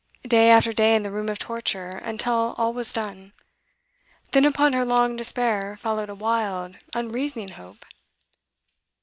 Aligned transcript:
Day 0.27 0.49
after 0.49 0.73
day 0.73 0.95
in 0.95 1.03
the 1.03 1.11
room 1.11 1.29
of 1.29 1.37
torture, 1.37 1.89
until 2.03 2.55
all 2.57 2.73
was 2.73 2.91
done. 2.91 3.33
Then 4.31 4.45
upon 4.45 4.73
her 4.73 4.83
long 4.83 5.15
despair 5.15 5.77
followed 5.77 6.09
a 6.09 6.15
wild, 6.15 6.77
unreasoning 6.95 7.49
hope. 7.49 7.85